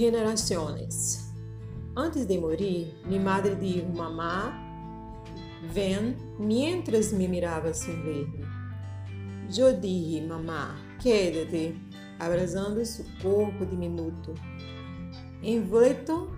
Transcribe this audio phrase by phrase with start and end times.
[0.00, 1.30] Generaciones.
[1.94, 4.50] Antes de morir, mi madre dijo, mamá,
[5.74, 8.46] ven, mientras me miraba sin verme.
[9.50, 11.76] Yo dije, mamá, quédate,
[12.18, 14.32] abrazando su corpo diminuto,
[15.42, 16.30] envuelto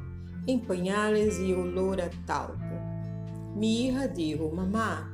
[0.45, 2.59] em pañales e olor a talco.
[3.55, 5.09] Mi hija dijo, mamá,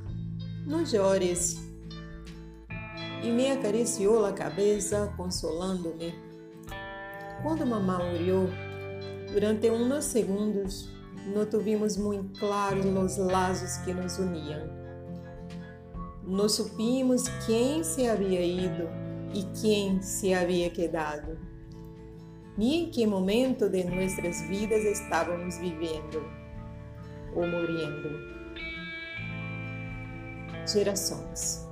[0.66, 1.58] não llores.
[3.22, 6.27] E me acariciou a cabeça, consolando-me.
[7.42, 8.48] Quando mamá murió,
[9.32, 10.88] durante uns segundos,
[11.34, 14.68] não tuvimos muito claros os laços que nos uniam.
[16.24, 18.88] Não supimos quem se havia ido
[19.32, 21.38] e quem se havia quedado,
[22.56, 26.22] nem em que momento de nossas vidas estávamos vivendo
[27.34, 28.38] ou morrendo.
[30.66, 31.66] Gerações.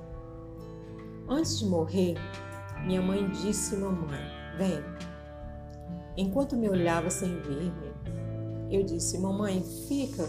[1.27, 2.15] Antes de morrer,
[2.85, 4.21] minha mãe disse: Mamãe,
[4.57, 5.06] vem.
[6.17, 7.93] Enquanto me olhava sem ver-me,
[8.71, 10.25] eu disse: Mamãe, fica.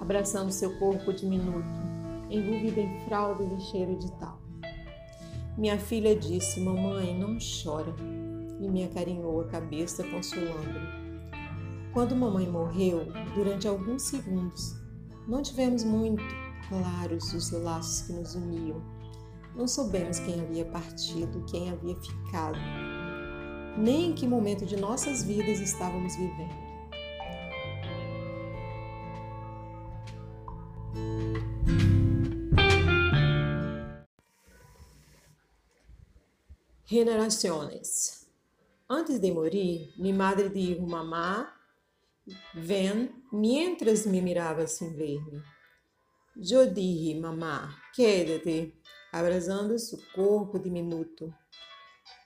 [0.00, 1.68] Abraçando seu corpo diminuto,
[2.28, 4.40] envolvido em fraldas e cheiro de tal.
[5.56, 7.94] Minha filha disse: Mamãe, não chora,
[8.60, 10.98] e me acarinhou a cabeça, consolando-me.
[11.92, 14.74] Quando mamãe morreu, durante alguns segundos,
[15.28, 16.22] não tivemos muito
[16.68, 18.98] claros os laços que nos uniam
[19.58, 22.56] não soubemos quem havia partido, quem havia ficado,
[23.76, 26.68] nem em que momento de nossas vidas estávamos vivendo.
[36.84, 38.26] Generaciones.
[38.88, 41.54] Antes de morir, mi madre dijo, mamá,
[42.54, 45.42] ven, mientras me miraba sin verme.
[46.34, 48.72] Yo dije, mamá, quédate,
[49.12, 51.34] abrasando seu corpo diminuto,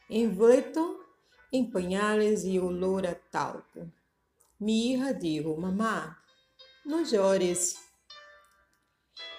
[0.09, 1.02] envuelto
[1.53, 3.91] em pañales e olor a talco.
[4.59, 6.17] Mi hija dijo, mamá,
[6.87, 7.77] não llores.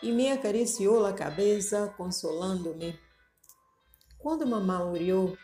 [0.02, 3.00] E me acariciou a cabeça, consolando-me.
[4.20, 5.36] Quando mamá murió,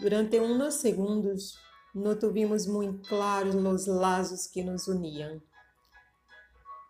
[0.00, 1.58] durante uns segundos,
[1.94, 5.40] não tuvimos muito claros os laços que nos uniam.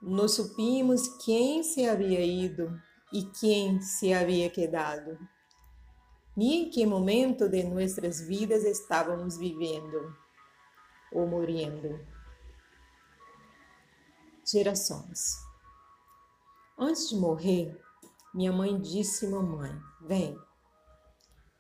[0.00, 2.80] Não supimos quem se havia ido
[3.12, 5.18] e quem se havia quedado,
[6.37, 10.16] nem em que momento de nossas vidas estávamos vivendo
[11.12, 12.00] ou morrendo.
[14.44, 15.37] Gerações.
[16.78, 17.78] Antes de morrer,
[18.34, 20.37] minha mãe disse: Mamãe, vem.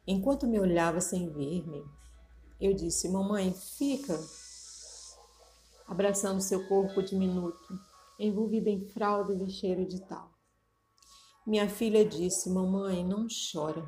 [0.06, 1.84] Enquanto me olhava sem ver-me,
[2.60, 4.18] eu disse: Mamãe, fica.
[5.86, 7.78] Abraçando seu corpo diminuto,
[8.18, 10.32] envolvido em fraldas e cheiro de tal.
[11.46, 13.86] Minha filha disse: Mamãe, não chora,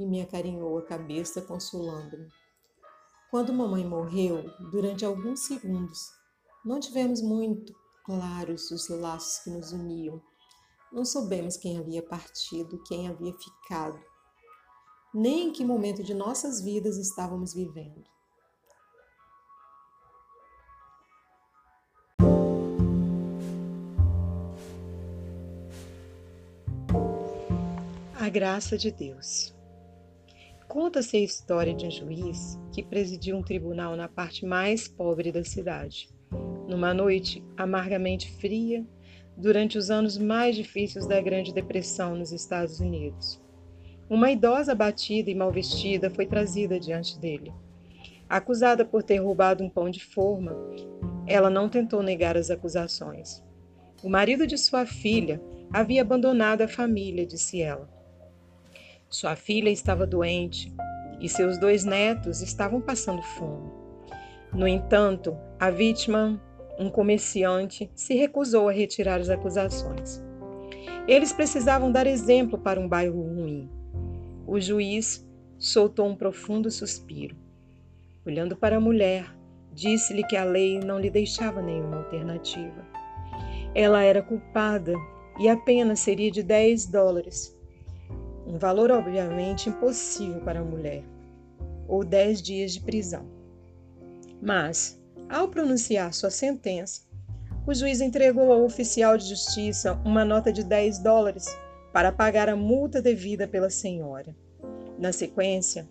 [0.00, 2.26] e me acarinhou a cabeça, consolando-me.
[3.30, 6.00] Quando mamãe morreu, durante alguns segundos,
[6.64, 7.74] não tivemos muito
[8.04, 10.20] claros os laços que nos uniam.
[10.90, 14.00] Não soubemos quem havia partido, quem havia ficado,
[15.14, 18.02] nem em que momento de nossas vidas estávamos vivendo.
[28.18, 29.59] A graça de Deus.
[30.70, 35.42] Conta-se a história de um juiz que presidiu um tribunal na parte mais pobre da
[35.42, 36.08] cidade.
[36.68, 38.86] Numa noite amargamente fria,
[39.36, 43.42] durante os anos mais difíceis da Grande Depressão nos Estados Unidos.
[44.08, 47.52] Uma idosa batida e mal vestida foi trazida diante dele.
[48.28, 50.56] Acusada por ter roubado um pão de forma,
[51.26, 53.42] ela não tentou negar as acusações.
[54.04, 55.42] O marido de sua filha
[55.72, 57.99] havia abandonado a família, disse ela.
[59.10, 60.72] Sua filha estava doente
[61.20, 63.68] e seus dois netos estavam passando fome.
[64.52, 66.40] No entanto, a vítima,
[66.78, 70.22] um comerciante, se recusou a retirar as acusações.
[71.08, 73.68] Eles precisavam dar exemplo para um bairro ruim.
[74.46, 75.28] O juiz
[75.58, 77.36] soltou um profundo suspiro.
[78.24, 79.34] Olhando para a mulher,
[79.74, 82.86] disse-lhe que a lei não lhe deixava nenhuma alternativa.
[83.74, 84.94] Ela era culpada
[85.40, 87.58] e a pena seria de 10 dólares
[88.50, 91.04] um valor obviamente impossível para a mulher,
[91.86, 93.24] ou dez dias de prisão.
[94.42, 97.02] Mas, ao pronunciar sua sentença,
[97.64, 101.46] o juiz entregou ao oficial de justiça uma nota de 10 dólares
[101.92, 104.34] para pagar a multa devida pela senhora.
[104.98, 105.88] Na sequência,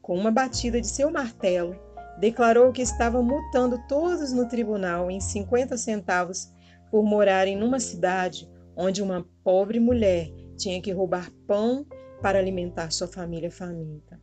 [0.00, 1.76] com uma batida de seu martelo,
[2.18, 6.50] declarou que estava multando todos no tribunal em 50 centavos
[6.90, 11.84] por morarem numa cidade onde uma pobre mulher tinha que roubar pão
[12.20, 14.20] para alimentar sua família faminta.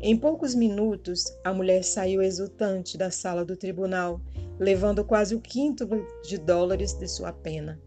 [0.00, 4.20] Em poucos minutos, a mulher saiu exultante da sala do tribunal,
[4.58, 5.88] levando quase o quinto
[6.24, 7.80] de dólares de sua pena.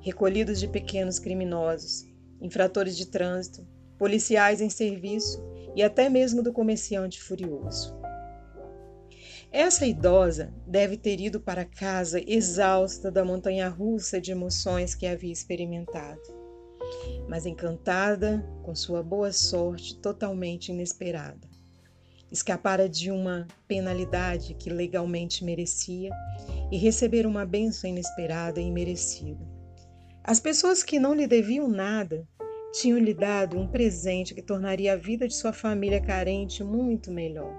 [0.00, 2.04] Recolhidos de pequenos criminosos,
[2.40, 3.66] infratores de trânsito,
[3.96, 5.40] policiais em serviço
[5.76, 7.96] e até mesmo do comerciante furioso.
[9.52, 15.32] Essa idosa deve ter ido para casa exausta da montanha russa de emoções que havia
[15.32, 16.20] experimentado,
[17.34, 21.48] mas encantada com sua boa sorte totalmente inesperada.
[22.30, 26.12] Escapara de uma penalidade que legalmente merecia
[26.70, 29.44] e receber uma bênção inesperada e merecida.
[30.22, 32.24] As pessoas que não lhe deviam nada
[32.72, 37.52] tinham lhe dado um presente que tornaria a vida de sua família carente muito melhor.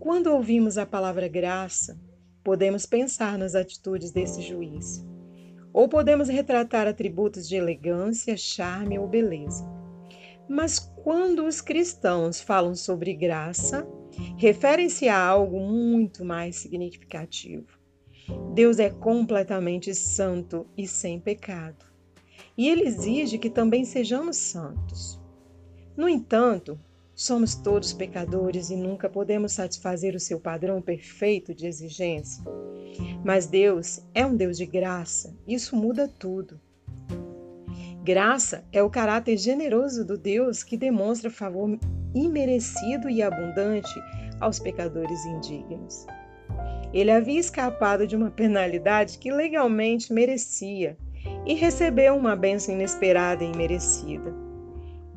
[0.00, 1.96] Quando ouvimos a palavra graça,
[2.42, 5.06] podemos pensar nas atitudes desse juiz,
[5.78, 9.64] ou podemos retratar atributos de elegância, charme ou beleza.
[10.48, 13.86] Mas quando os cristãos falam sobre graça,
[14.36, 17.78] referem-se a algo muito mais significativo.
[18.54, 21.86] Deus é completamente santo e sem pecado,
[22.56, 25.22] e ele exige que também sejamos santos.
[25.96, 26.76] No entanto,
[27.18, 32.44] Somos todos pecadores e nunca podemos satisfazer o seu padrão perfeito de exigência.
[33.24, 36.60] Mas Deus é um Deus de graça, isso muda tudo.
[38.04, 41.76] Graça é o caráter generoso do Deus que demonstra favor
[42.14, 43.92] imerecido e abundante
[44.38, 46.06] aos pecadores indignos.
[46.94, 50.96] Ele havia escapado de uma penalidade que legalmente merecia
[51.44, 54.47] e recebeu uma bênção inesperada e imerecida.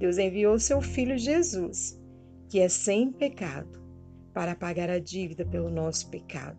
[0.01, 1.95] Deus enviou seu filho Jesus,
[2.49, 3.79] que é sem pecado,
[4.33, 6.57] para pagar a dívida pelo nosso pecado.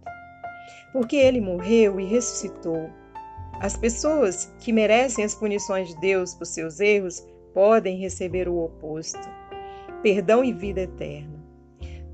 [0.93, 2.89] Porque ele morreu e ressuscitou.
[3.61, 9.29] As pessoas que merecem as punições de Deus por seus erros podem receber o oposto:
[10.05, 11.45] perdão e vida eterna.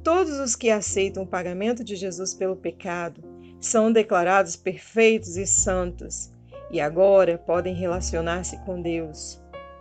[0.02, 3.22] Todos os que aceitam o pagamento de Jesus pelo pecado
[3.60, 6.32] são declarados perfeitos e santos
[6.70, 9.38] e agora podem relacionar-se com Deus.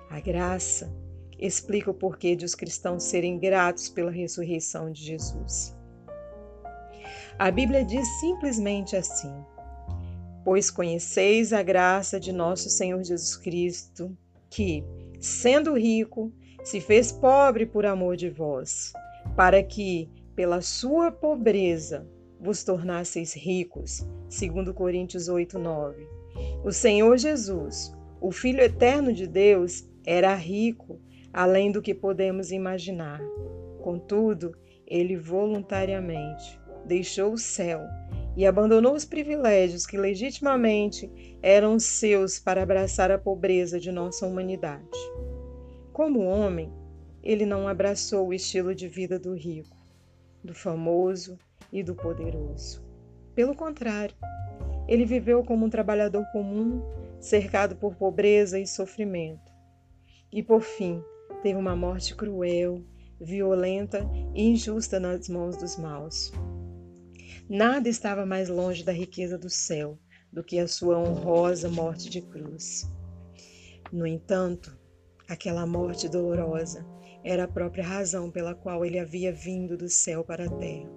[0.09, 0.93] A graça,
[1.39, 5.75] explica o porquê de os cristãos serem gratos pela ressurreição de Jesus.
[7.37, 9.33] A Bíblia diz simplesmente assim:
[10.43, 14.17] Pois conheceis a graça de nosso Senhor Jesus Cristo,
[14.49, 14.83] que,
[15.19, 16.31] sendo rico,
[16.63, 18.91] se fez pobre por amor de vós,
[19.35, 22.07] para que, pela sua pobreza,
[22.39, 24.05] vos tornasseis ricos.
[24.29, 26.07] 2 Coríntios 8, 9.
[26.63, 30.99] O Senhor Jesus, o Filho eterno de Deus, era rico
[31.37, 33.21] além do que podemos imaginar.
[33.83, 34.57] Contudo,
[34.87, 37.81] ele voluntariamente deixou o céu
[38.35, 44.89] e abandonou os privilégios que legitimamente eram seus para abraçar a pobreza de nossa humanidade.
[45.93, 46.73] Como homem,
[47.21, 49.77] ele não abraçou o estilo de vida do rico,
[50.43, 51.37] do famoso
[51.71, 52.83] e do poderoso.
[53.35, 54.15] Pelo contrário,
[54.87, 56.81] ele viveu como um trabalhador comum,
[57.19, 59.51] cercado por pobreza e sofrimento.
[60.31, 61.03] E por fim,
[61.41, 62.83] teve uma morte cruel,
[63.19, 66.31] violenta e injusta nas mãos dos maus.
[67.49, 69.97] Nada estava mais longe da riqueza do céu
[70.31, 72.89] do que a sua honrosa morte de cruz.
[73.91, 74.77] No entanto,
[75.27, 76.85] aquela morte dolorosa
[77.23, 80.89] era a própria razão pela qual ele havia vindo do céu para a terra.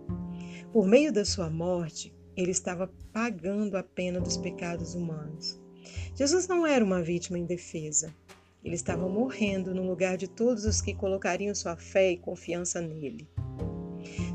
[0.72, 5.60] Por meio da sua morte, ele estava pagando a pena dos pecados humanos.
[6.14, 8.14] Jesus não era uma vítima indefesa.
[8.64, 13.28] Ele estava morrendo no lugar de todos os que colocariam sua fé e confiança nele.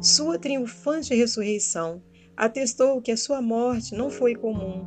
[0.01, 2.01] Sua triunfante ressurreição
[2.35, 4.85] atestou que a sua morte não foi comum.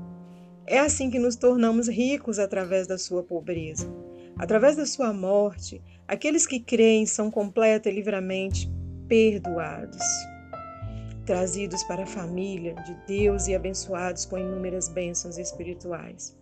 [0.66, 3.90] É assim que nos tornamos ricos através da sua pobreza.
[4.36, 8.70] Através da sua morte, aqueles que creem são completa e livremente
[9.08, 10.04] perdoados,
[11.24, 16.37] trazidos para a família de Deus e abençoados com inúmeras bênçãos espirituais.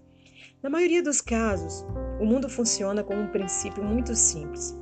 [0.67, 1.87] Na maioria dos casos,
[2.21, 4.77] o mundo funciona com um princípio muito simples.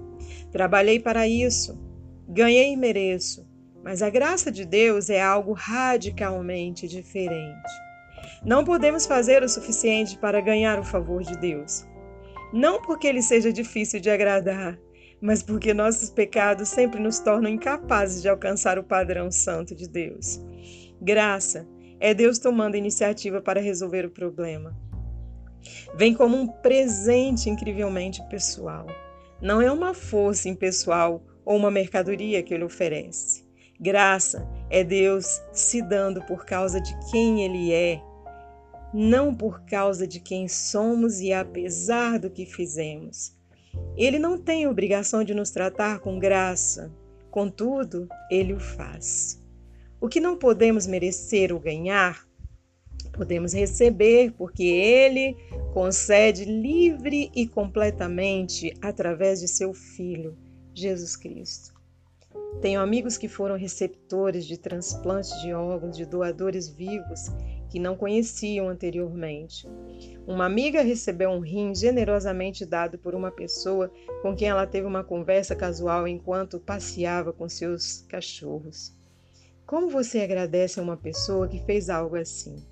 [0.50, 1.79] Trabalhei para isso,
[2.26, 3.47] ganhei e mereço,
[3.83, 7.69] mas a graça de Deus é algo radicalmente diferente.
[8.43, 11.87] Não podemos fazer o suficiente para ganhar o favor de Deus.
[12.50, 14.79] Não porque ele seja difícil de agradar,
[15.21, 20.41] mas porque nossos pecados sempre nos tornam incapazes de alcançar o padrão santo de Deus.
[20.99, 21.69] Graça
[22.00, 24.75] é Deus tomando iniciativa para resolver o problema.
[25.94, 28.87] Vem como um presente incrivelmente pessoal.
[29.40, 33.44] Não é uma força impessoal ou uma mercadoria que ele oferece.
[33.80, 38.00] Graça é Deus se dando por causa de quem ele é,
[38.92, 43.37] não por causa de quem somos e apesar do que fizemos.
[43.97, 46.92] Ele não tem obrigação de nos tratar com graça,
[47.30, 49.42] contudo, ele o faz.
[50.00, 52.25] O que não podemos merecer ou ganhar,
[53.14, 55.37] podemos receber, porque ele
[55.73, 60.37] concede livre e completamente através de seu Filho,
[60.75, 61.75] Jesus Cristo.
[62.61, 67.30] Tenho amigos que foram receptores de transplantes de órgãos de doadores vivos
[67.68, 69.68] que não conheciam anteriormente.
[70.26, 73.90] Uma amiga recebeu um rim generosamente dado por uma pessoa
[74.23, 78.97] com quem ela teve uma conversa casual enquanto passeava com seus cachorros.
[79.66, 82.64] Como você agradece a uma pessoa que fez algo assim?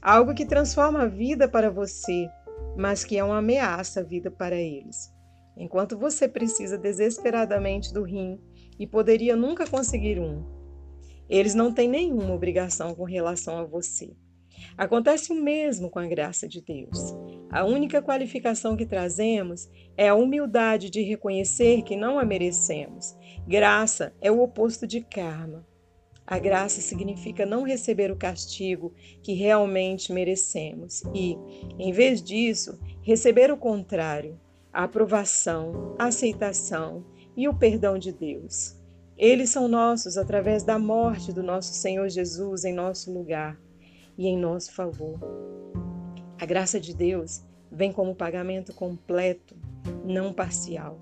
[0.00, 2.28] Algo que transforma a vida para você,
[2.76, 5.12] mas que é uma ameaça à vida para eles.
[5.56, 8.38] Enquanto você precisa desesperadamente do rim
[8.78, 10.44] e poderia nunca conseguir um,
[11.28, 14.14] eles não têm nenhuma obrigação com relação a você.
[14.76, 17.14] Acontece o mesmo com a graça de Deus.
[17.50, 23.16] A única qualificação que trazemos é a humildade de reconhecer que não a merecemos.
[23.46, 25.66] Graça é o oposto de karma.
[26.26, 28.92] A graça significa não receber o castigo
[29.22, 31.38] que realmente merecemos e,
[31.78, 34.40] em vez disso, receber o contrário,
[34.72, 37.04] a aprovação, a aceitação
[37.36, 38.74] e o perdão de Deus.
[39.16, 43.56] Eles são nossos através da morte do nosso Senhor Jesus em nosso lugar
[44.18, 45.20] e em nosso favor.
[46.40, 49.56] A graça de Deus vem como pagamento completo,
[50.04, 50.98] não parcial.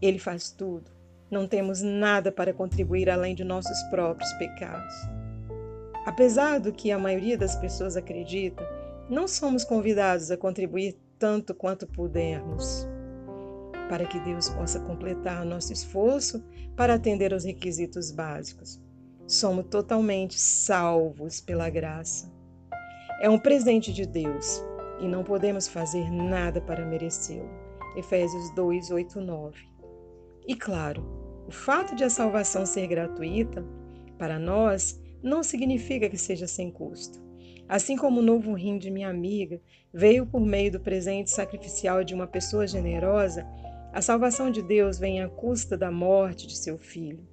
[0.00, 0.99] Ele faz tudo
[1.30, 4.94] não temos nada para contribuir além de nossos próprios pecados.
[6.04, 8.66] Apesar do que a maioria das pessoas acredita,
[9.08, 12.88] não somos convidados a contribuir tanto quanto pudermos,
[13.88, 16.42] para que Deus possa completar nosso esforço
[16.76, 18.80] para atender aos requisitos básicos.
[19.26, 22.32] Somos totalmente salvos pela graça.
[23.20, 24.64] É um presente de Deus
[25.00, 27.50] e não podemos fazer nada para merecê-lo.
[27.96, 29.58] Efésios 2, 8, 9.
[30.46, 31.19] E claro,
[31.50, 33.66] o fato de a salvação ser gratuita
[34.16, 37.20] para nós não significa que seja sem custo.
[37.68, 39.60] Assim como o novo rim de minha amiga
[39.92, 43.44] veio por meio do presente sacrificial de uma pessoa generosa,
[43.92, 47.26] a salvação de Deus vem à custa da morte de seu filho.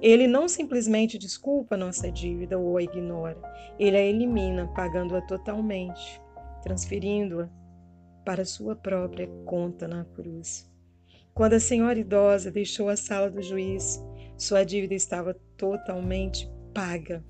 [0.00, 3.36] Ele não simplesmente desculpa nossa dívida ou a ignora,
[3.78, 6.18] ele a elimina, pagando-a totalmente,
[6.62, 7.50] transferindo-a
[8.24, 10.67] para sua própria conta na cruz.
[11.38, 14.02] Quando a senhora idosa deixou a sala do juiz,
[14.36, 17.24] sua dívida estava totalmente paga.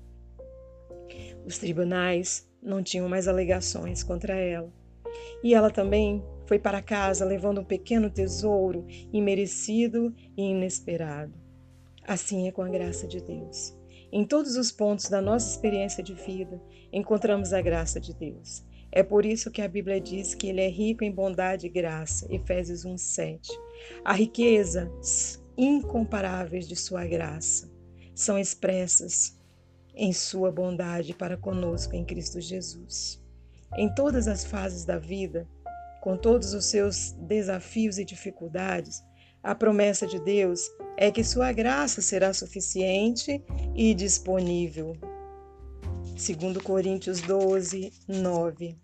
[1.45, 4.73] Os tribunais não tinham mais alegações contra ela.
[5.43, 11.35] E ela também foi para casa levando um pequeno tesouro imerecido e inesperado.
[12.03, 13.77] Assim é com a graça de Deus.
[14.11, 16.59] Em todos os pontos da nossa experiência de vida,
[16.91, 18.65] encontramos a graça de Deus.
[18.91, 22.27] É por isso que a Bíblia diz que ele é rico em bondade e graça,
[22.33, 23.49] Efésios 1:7.
[24.03, 27.69] A riquezas incomparáveis de sua graça
[28.15, 29.37] são expressas
[29.93, 33.21] em sua bondade para conosco em Cristo Jesus.
[33.77, 35.47] Em todas as fases da vida,
[36.01, 39.03] com todos os seus desafios e dificuldades,
[39.43, 40.61] a promessa de Deus
[40.97, 43.43] é que sua graça será suficiente
[43.75, 44.93] e disponível
[46.19, 48.75] segundo Coríntios 12, 9.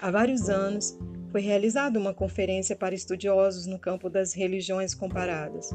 [0.00, 0.96] Há vários anos
[1.32, 5.70] foi realizada uma conferência para estudiosos no campo das religiões comparadas.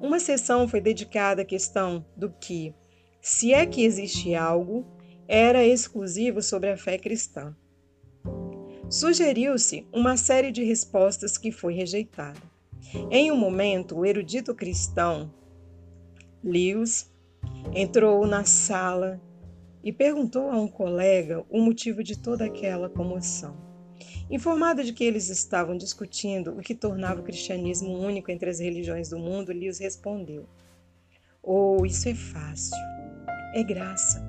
[0.00, 2.74] Uma sessão foi dedicada à questão do que,
[3.20, 4.84] se é que existe algo,
[5.28, 7.54] era exclusivo sobre a fé cristã.
[8.90, 12.42] Sugeriu-se uma série de respostas que foi rejeitada.
[13.12, 15.32] Em um momento, o erudito cristão
[16.42, 17.12] Lewis
[17.72, 19.20] entrou na sala
[19.88, 23.56] e perguntou a um colega o motivo de toda aquela comoção.
[24.30, 29.08] Informado de que eles estavam discutindo o que tornava o cristianismo único entre as religiões
[29.08, 30.46] do mundo, Lewis respondeu:
[31.42, 32.76] Oh, isso é fácil.
[33.54, 34.22] É graça.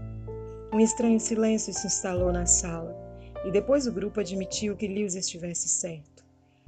[0.72, 2.96] Um estranho silêncio se instalou na sala
[3.44, 6.26] e depois o grupo admitiu que Lewis estivesse certo.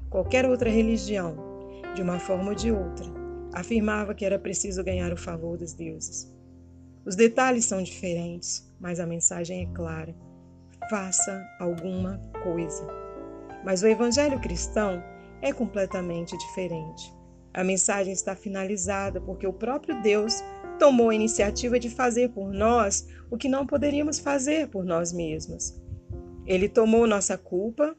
[0.09, 1.37] Qualquer outra religião,
[1.95, 3.05] de uma forma ou de outra,
[3.53, 6.29] afirmava que era preciso ganhar o favor dos deuses.
[7.03, 10.15] Os detalhes são diferentes, mas a mensagem é clara:
[10.89, 12.85] faça alguma coisa.
[13.65, 15.03] Mas o evangelho cristão
[15.41, 17.13] é completamente diferente.
[17.53, 20.43] A mensagem está finalizada porque o próprio Deus
[20.79, 25.75] tomou a iniciativa de fazer por nós o que não poderíamos fazer por nós mesmos.
[26.45, 27.95] Ele tomou nossa culpa,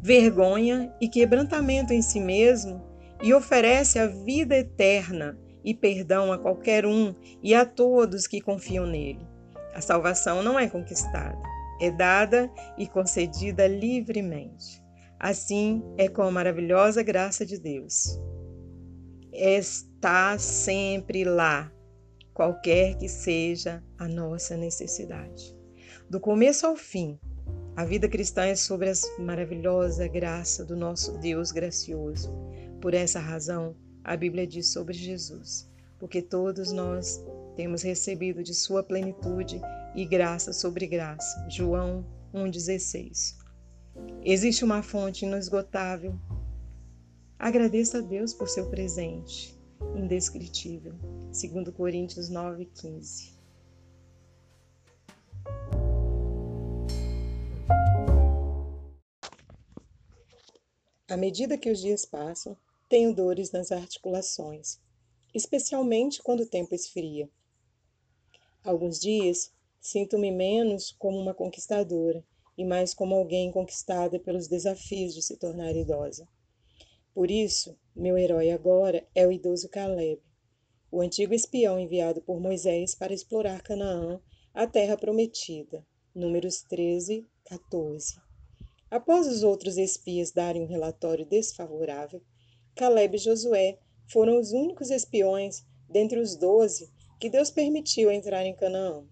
[0.00, 2.82] vergonha e quebrantamento em si mesmo
[3.22, 8.86] e oferece a vida eterna e perdão a qualquer um e a todos que confiam
[8.86, 9.28] nele.
[9.74, 11.38] A salvação não é conquistada,
[11.78, 14.82] é dada e concedida livremente.
[15.20, 18.18] Assim é com a maravilhosa graça de Deus.
[19.30, 21.70] está sempre lá,
[22.32, 25.54] qualquer que seja a nossa necessidade.
[26.08, 27.20] Do começo ao fim,
[27.76, 32.32] a vida cristã é sobre a maravilhosa graça do nosso Deus gracioso.
[32.80, 33.76] Por essa razão,
[34.08, 37.22] a Bíblia diz sobre Jesus, porque todos nós
[37.54, 39.60] temos recebido de sua plenitude
[39.94, 41.46] e graça sobre graça.
[41.50, 43.36] João 1,16.
[44.24, 46.18] Existe uma fonte inesgotável.
[47.38, 49.54] Agradeça a Deus por seu presente
[49.94, 50.94] indescritível.
[51.26, 53.36] 2 Coríntios 9,15.
[61.06, 62.56] À medida que os dias passam,
[62.88, 64.80] tenho dores nas articulações,
[65.34, 67.28] especialmente quando o tempo esfria.
[68.64, 72.24] Alguns dias sinto-me menos como uma conquistadora
[72.56, 76.26] e mais como alguém conquistada pelos desafios de se tornar idosa.
[77.14, 80.20] Por isso, meu herói agora é o idoso Caleb,
[80.90, 84.18] o antigo espião enviado por Moisés para explorar Canaã,
[84.54, 85.86] a terra prometida.
[86.14, 88.14] Números 13, 14.
[88.90, 92.22] Após os outros espias darem um relatório desfavorável,
[92.78, 96.88] Caleb e Josué foram os únicos espiões dentre os doze
[97.20, 99.04] que Deus permitiu entrar em Canaã.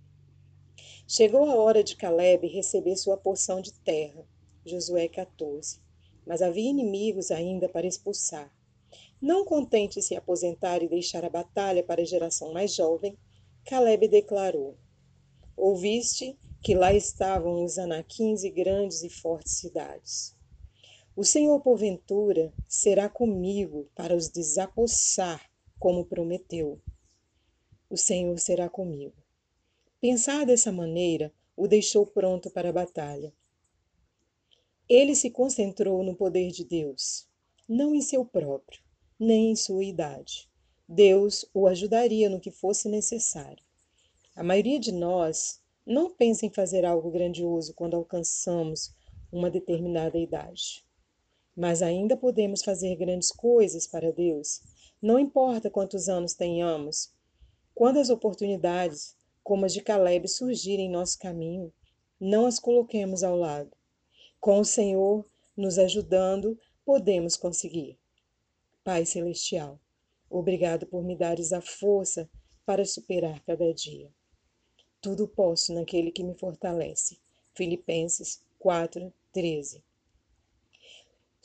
[1.06, 4.24] Chegou a hora de Caleb receber sua porção de terra.
[4.64, 5.84] Josué 14
[6.24, 8.52] mas havia inimigos ainda para expulsar.
[9.20, 13.16] Não contente em se aposentar e deixar a batalha para a geração mais jovem,
[13.64, 14.76] Caleb declarou:
[15.56, 20.35] Ouviste que lá estavam os anaquins e grandes e fortes cidades.
[21.16, 26.78] O Senhor, porventura, será comigo para os desapossar, como prometeu.
[27.88, 29.16] O Senhor será comigo.
[29.98, 33.32] Pensar dessa maneira o deixou pronto para a batalha.
[34.86, 37.26] Ele se concentrou no poder de Deus,
[37.66, 38.82] não em seu próprio,
[39.18, 40.50] nem em sua idade.
[40.86, 43.64] Deus o ajudaria no que fosse necessário.
[44.34, 48.94] A maioria de nós não pensa em fazer algo grandioso quando alcançamos
[49.32, 50.85] uma determinada idade.
[51.56, 54.60] Mas ainda podemos fazer grandes coisas para Deus,
[55.00, 57.12] não importa quantos anos tenhamos.
[57.74, 61.72] Quando as oportunidades, como as de Caleb, surgirem em nosso caminho,
[62.18, 63.70] não as coloquemos ao lado.
[64.40, 65.24] Com o Senhor
[65.56, 67.98] nos ajudando, podemos conseguir.
[68.82, 69.78] Pai Celestial,
[70.30, 72.28] obrigado por me dares a força
[72.64, 74.10] para superar cada dia.
[75.00, 77.18] Tudo posso naquele que me fortalece.
[77.54, 79.82] Filipenses 4, 13.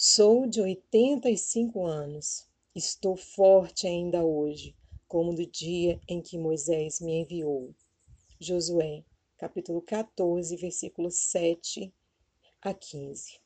[0.03, 2.47] Sou de 85 anos.
[2.73, 4.75] Estou forte ainda hoje,
[5.07, 7.69] como no dia em que Moisés me enviou.
[8.39, 9.05] Josué,
[9.37, 11.93] capítulo 14, versículo 7
[12.63, 13.39] a 15.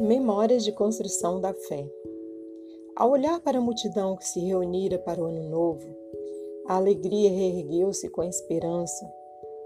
[0.00, 1.88] Memórias de construção da fé.
[2.98, 5.88] Ao olhar para a multidão que se reunira para o ano novo,
[6.66, 9.08] a alegria reergueu-se com a esperança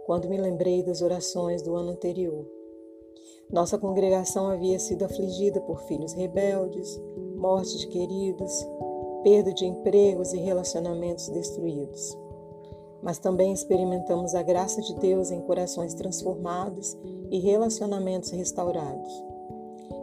[0.05, 2.47] quando me lembrei das orações do ano anterior.
[3.51, 7.01] Nossa congregação havia sido afligida por filhos rebeldes,
[7.35, 8.53] morte de queridos,
[9.23, 12.15] perda de empregos e relacionamentos destruídos.
[13.03, 16.95] Mas também experimentamos a graça de Deus em corações transformados
[17.31, 19.32] e relacionamentos restaurados.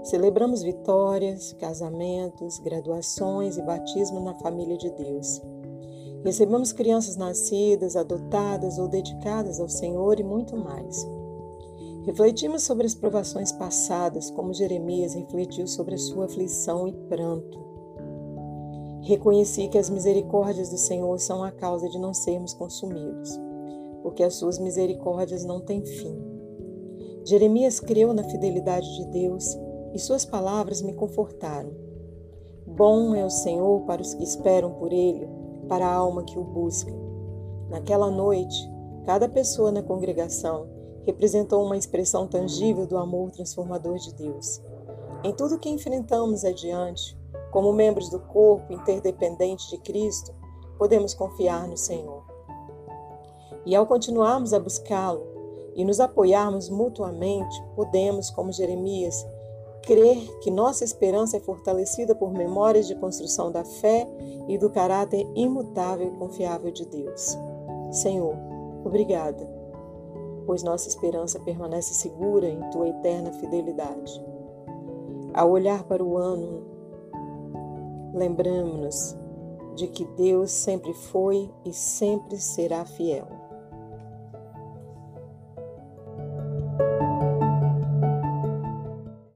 [0.03, 5.41] Celebramos vitórias, casamentos, graduações e batismo na família de Deus.
[6.23, 11.07] Recebemos crianças nascidas, adotadas ou dedicadas ao Senhor e muito mais.
[12.03, 17.59] Refletimos sobre as provações passadas, como Jeremias refletiu sobre a sua aflição e pranto.
[19.01, 23.39] Reconheci que as misericórdias do Senhor são a causa de não sermos consumidos,
[24.01, 26.17] porque as suas misericórdias não têm fim.
[27.25, 29.57] Jeremias creu na fidelidade de Deus
[29.93, 31.71] e suas palavras me confortaram.
[32.65, 35.27] Bom é o Senhor para os que esperam por Ele,
[35.67, 36.91] para a alma que o busca.
[37.69, 38.57] Naquela noite,
[39.05, 40.67] cada pessoa na congregação
[41.05, 44.61] representou uma expressão tangível do amor transformador de Deus.
[45.23, 47.17] Em tudo que enfrentamos adiante,
[47.51, 50.33] como membros do corpo interdependente de Cristo,
[50.77, 52.23] podemos confiar no Senhor.
[53.65, 55.27] E ao continuarmos a buscá-lo
[55.75, 59.25] e nos apoiarmos mutuamente, podemos, como Jeremias,
[59.83, 64.07] crer que nossa esperança é fortalecida por memórias de construção da fé
[64.47, 67.37] e do caráter imutável e confiável de Deus.
[67.91, 68.35] Senhor,
[68.85, 69.59] obrigada
[70.49, 74.19] pois nossa esperança permanece segura em tua eterna fidelidade.
[75.31, 76.63] Ao olhar para o ano,
[78.15, 79.15] lembramos-nos
[79.75, 83.27] de que Deus sempre foi e sempre será fiel.